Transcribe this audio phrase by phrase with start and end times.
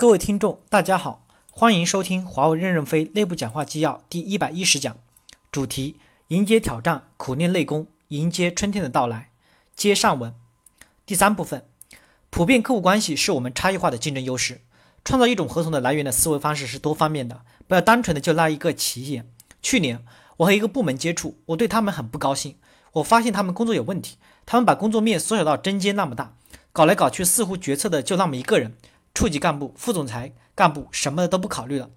[0.00, 4.96] 各位听众，大家好，欢迎收听华为任正非内部讲话纪要第一百一十讲，
[5.50, 5.96] 主题：
[6.28, 9.30] 迎接挑战，苦练内功，迎接春天的到来。
[9.74, 10.32] 接上文，
[11.04, 11.66] 第三部分，
[12.30, 14.60] 普遍客户关系是我们差异化的竞争优势。
[15.04, 19.24] 创造一种合同的来源的思维方式是多方面的，不要单纯的就那一个企业。
[19.60, 20.04] 去年
[20.36, 22.54] 我和一个部门接触，我对他们很不高兴，
[22.92, 26.36] 我发现他们工作有问题，他们把工作面缩小到针尖那么大，
[26.72, 28.76] 搞来搞去似乎决策的就那么一个人，
[29.18, 31.90] 处级干部、副总裁干部什么的都不考虑了，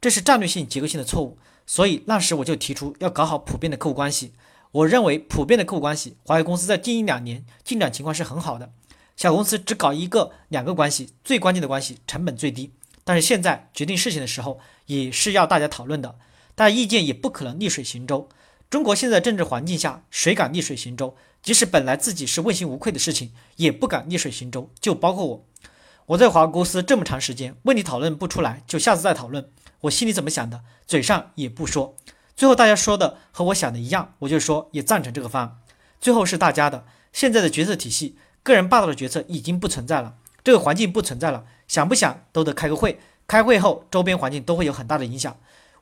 [0.00, 1.38] 这是战略性、结构性的错误。
[1.64, 4.32] 所以那时我就提出要搞好普遍的客户关系。
[4.72, 8.72] 我认为普遍的客户关系，华为公司在近一两年进展情况是很好的。
[9.14, 12.72] 小公司只搞一个两个关系，最关键的关系成本最低。
[13.04, 16.16] 但是现在决定事情的时候，也是要大家讨论的，
[16.56, 18.28] 大家意见也不可能逆水行舟。
[18.68, 21.14] 中国现在政治环境下，谁敢逆水行舟？
[21.40, 24.72] 即使本来自己是问心无愧的事情，也不敢逆水行舟。
[24.80, 25.46] 就包括我，
[26.06, 29.48] 我在华为公司这么长时间，问题讨论不出来，就下次再讨论。
[29.82, 31.96] 我心里怎么想的，嘴上也不说。
[32.36, 35.56] 最后大家说的和我想的一样，我就说也赞成这个方案。
[36.00, 38.18] 最后是大家的，现在的决策体系。
[38.42, 45.34] 个人霸道的决策已经不存在了，这个环境不存在了，想不想都得开个会，开会后周边环境都会有很大的影响。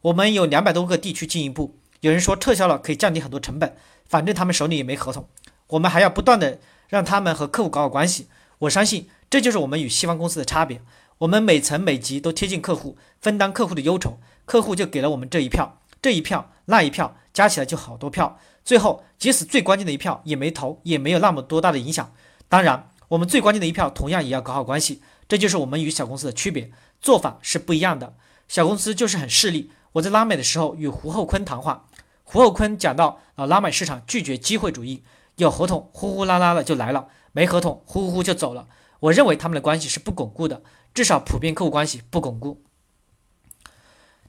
[0.02, 3.75] 我们有两百多个地区经营部，有人说撤销了可以降低很多成本，
[4.08, 5.28] 反正他们手里也没合同，
[5.66, 8.28] 我们还要不断的让他们和客户搞好关系。
[8.62, 10.80] 我相信这就是我们与西方公司的差别，
[11.18, 22.12] 我们每层每级都贴近客户，分担客户的忧愁，客户就给了我们这一票，这一票那一票加起来就好多票，最后即使最关键的一票也没投，也没有那么多大的影响。
[22.48, 28.14] 当然，我们最关键的一票同样也要搞好关系，这就是我们与小公司的区别，做法是不一样的。
[28.47, 29.72] 小公司就是很势利。
[29.94, 31.86] 我在拉美的时候与胡厚昆谈话，
[32.22, 35.02] 胡厚昆讲到啊，拉美市场拒绝机会主义，
[35.36, 38.69] 有合同呼呼啦啦的就来了，没合同呼呼呼就走了。
[39.00, 40.62] 我认为他们的关系是不巩固的，
[40.94, 42.62] 至少普遍客户关系不巩固。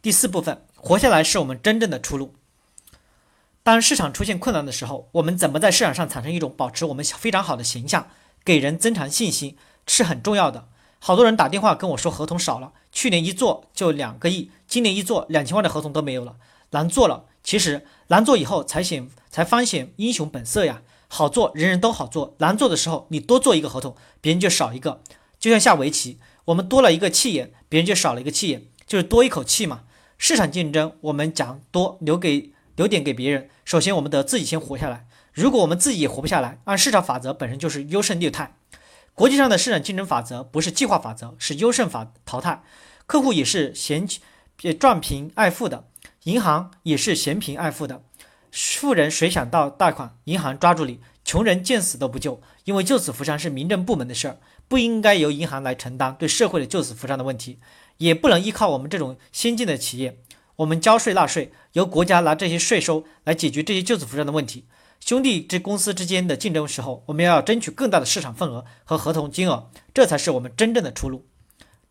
[0.01, 2.33] 第四部分，活下来是我们真正的出路。
[3.61, 8.07] 当市场出现困难的时候，我们怎么在市场上产生一种保持我们非常好的形象，
[8.43, 10.67] 给人增强信心是很重要的。
[10.99, 16.35] 好多人打电话跟我说合同少了，去年一做就两个亿，今年一做两千万的合同都没有了，
[16.71, 17.25] 难做了。
[17.43, 20.81] 其实难做以后才显才方显英雄本色呀。
[21.13, 25.01] 好做人人都好做，难做的时候你多做一个合同，别人就少一个。
[25.39, 29.83] 就像下围棋，我们多了一个气眼，别人就少了一个气眼，就是多一口气嘛。
[30.17, 32.51] 市场竞争我们讲多留给。
[32.75, 33.51] 留点给别人。
[33.63, 35.05] 首先，我们得自己先活下来。
[35.31, 38.55] 如果我们自己也活不下来，按市场法则本身就是优胜劣汰。
[39.13, 42.63] 国际上的市场竞争法则不是计划法则，是优胜法淘汰。
[43.05, 44.07] 客户也是嫌
[44.79, 45.85] 赚贫爱富的，
[46.23, 48.01] 银行也是嫌贫爱富的。
[48.53, 54.37] 富人谁想到贷款，银行抓住你；穷人见死都不救，因为救死扶伤是民政部门的事儿，
[54.67, 57.57] 不应该由银行来承担对社会的救死扶伤的问题，
[57.97, 60.19] 也不能依靠我们这种先进的企业。
[60.57, 64.65] 我们交税纳税，由国家拿这些税收来解决这些救死扶伤的问题。
[64.99, 71.25] 兄弟之公司之间的竞争时候，我们要争取更大的市场份额和合同金额，这才是我们真正的出路。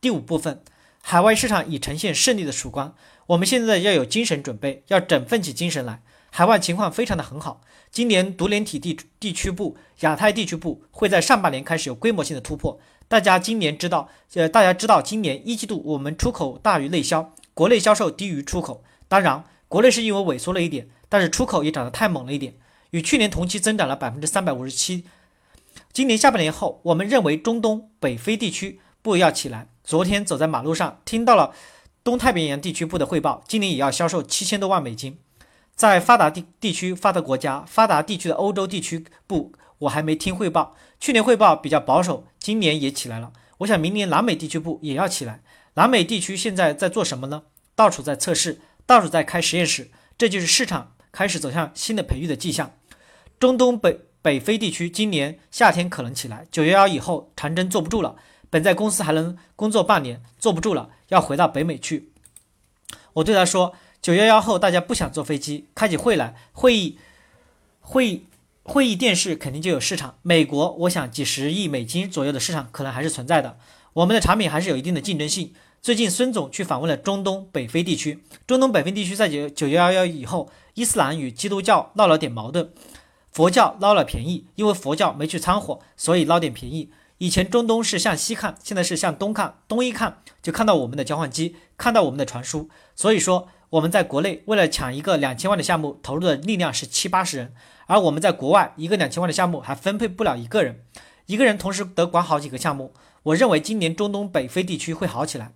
[0.00, 0.62] 第五部分，
[1.00, 2.94] 海外市场已呈现胜利的曙光，
[3.27, 6.03] 我们现在要有精神准备，要振奋起精神来。
[6.34, 7.60] 海外情况非常的很好，
[7.91, 12.81] 今年独联体地地区部、亚太地区部会在上半年开始有规模性的突破。
[13.06, 17.34] 大家今年知道，呃，大家知道今年一季度我们出口大于内销。
[17.53, 22.54] 国内销售低于出口，当然，国内是因为萎缩了一点，但是出口也涨得太猛了一点，
[22.93, 25.04] 与去年同期增长了百分之三百五十七。
[25.93, 29.69] 今年下半年后，我们认为中东北非地区部要起来。
[29.84, 31.53] 昨天走在马路上，听到了
[32.03, 35.19] 东太平洋地区部的汇报，今年也要销售七千多万美金。
[35.75, 40.77] 在发达地地区、发达国家、发达地区的欧洲地区部，我还没听汇报。
[41.00, 43.33] 去年汇报比较保守，今年也起来了。
[43.59, 45.43] 我想明年南美地区部也要起来。
[45.75, 47.44] 南美地区现在在做什么呢？
[47.75, 52.72] 到处在测试，到处在开实验室，这就是市场开始走向新的培育的迹象。
[53.41, 58.15] 中东北北非地区今年夏天可能起来，九幺幺以后长征坐不住了，
[58.50, 62.12] 本在公司还能工作半年，坐不住了，要回到北美去。
[63.14, 66.99] 我对他说，九幺幺后大家不想坐飞机，开起会来，会议
[67.81, 68.26] 会
[68.64, 70.16] 会议电视肯定就有市场。
[70.22, 73.56] 美国，我想几十亿美金左右的市场可能还是存在的。
[73.93, 75.54] 我们的产品还是有一定的竞争性。
[75.81, 78.25] 最近孙总去访问了中东北非地区。
[78.44, 82.70] 中东北非地区在九九幺幺以后，伊斯兰与基督教闹了点矛盾，
[83.31, 86.90] 佛教捞了便宜，因为佛教没去掺和，所以捞点便宜。
[87.19, 89.58] 以前中东是向西看，现在是向东看。
[89.69, 92.69] 东一看就看到我们的交换机，看到我们的传输。
[92.96, 97.55] 所以说我们在国内为了抢一个两千万的项目，投入的力量是七八十人，
[97.87, 100.85] 而我们在国外一个两千万的项目还分配不了一个人，
[101.25, 102.93] 一个人同时得管好几个项目。
[103.23, 105.53] 我认为今年中东北非地区会好起来。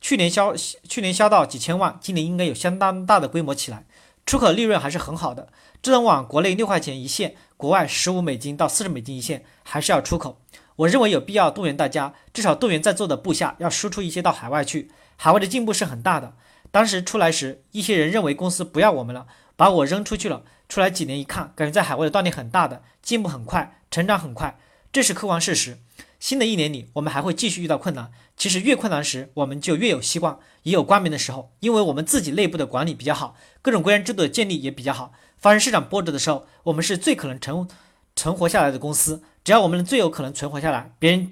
[0.00, 3.84] 去年销去年销到几千万，今年应该有相当大的规模起来，
[4.24, 5.48] 出口利润还是很好的。
[5.82, 10.40] 智能网国内六块钱一线，国外十五美金到四十美金一线，还是要出口。
[10.76, 14.90] 我认为有必要动员大家，至少动员在座的部下要输出一些到海外去。
[15.16, 16.32] 海外的进步是很大的。
[16.70, 19.26] 当时出来时，一些人认为公司不要我们了，
[19.56, 20.42] 把我扔出去了。
[20.68, 24.58] 出来几年一看，感觉在海外的锻炼很大的，进步很快，成长很快，
[24.92, 25.78] 这是客观事实。
[26.20, 28.10] 新的一年里，我们还会继续遇到困难。
[28.36, 35.14] 其实越困难时，我们就越有希望，也有光明的时候，因为我们自己内部的管理比较好，各种规章制度的建立也比较好。
[35.38, 37.66] 发生市场波折的时候，我们是最可能成
[38.14, 39.22] 存活下来的公司。
[39.42, 41.30] 只要我们最有可能存活下来，别人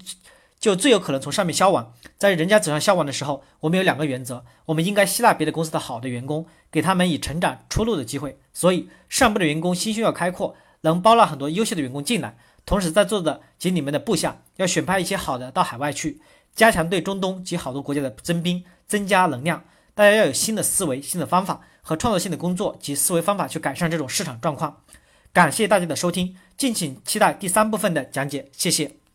[0.59, 1.93] 就最有可能从上面消亡。
[2.17, 8.39] 在人家走上消亡的时候，我们有两个原则：我们应该吸纳别的公司的好的员工，给他们以成长出路的机会。
[8.53, 12.37] 所以，上部的员工心胸要开阔，能包纳很多优秀的员工进来。
[12.65, 16.19] 同时，在座的及你们的部下要选派一些好的到海外去，
[16.55, 19.63] 加强对中东及好多国家的征兵，增加能量。
[19.93, 24.81] 大家要有新的思维、新的方法和创造性的工作及思维方法去改善这种市场状况。
[25.31, 28.49] 感谢大家的收听，敬请期待第三部分的讲解。
[28.51, 29.06] 谢谢。